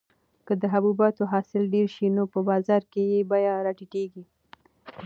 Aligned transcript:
که 0.47 0.53
د 0.61 0.63
حبوباتو 0.73 1.23
حاصل 1.31 1.63
ډېر 1.73 1.87
شي 1.95 2.07
نو 2.15 2.23
په 2.33 2.39
بازار 2.49 2.81
کې 2.91 3.01
یې 3.11 3.19
بیه 3.29 3.53
راټیټیږي. 3.65 4.23